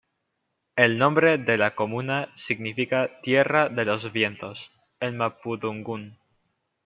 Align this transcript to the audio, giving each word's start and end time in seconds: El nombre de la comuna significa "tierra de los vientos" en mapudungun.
El 0.75 0.97
nombre 0.97 1.37
de 1.37 1.59
la 1.59 1.75
comuna 1.75 2.31
significa 2.33 3.21
"tierra 3.21 3.69
de 3.69 3.85
los 3.85 4.11
vientos" 4.11 4.71
en 4.99 5.15
mapudungun. 5.15 6.17